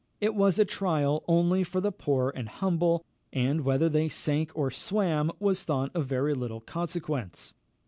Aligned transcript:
It 0.19 0.33
was 0.33 0.57
a 0.57 0.65
trial 0.65 1.23
only 1.27 1.63
for 1.63 1.79
the 1.79 1.91
poor 1.91 2.33
and 2.35 2.49
humble, 2.49 3.05
and, 3.31 3.61
whether 3.61 3.87
they 3.87 4.09
sank 4.09 4.51
or 4.55 4.71
swam, 4.71 5.29
was 5.39 5.63
thought 5.63 5.95
of 5.95 6.07
very 6.07 6.33
little 6.33 6.61
consequence. 6.61 7.53